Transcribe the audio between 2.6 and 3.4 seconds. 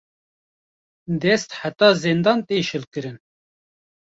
şilkirin